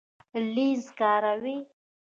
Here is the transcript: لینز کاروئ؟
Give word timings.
لینز 0.53 0.85
کاروئ؟ 0.99 1.55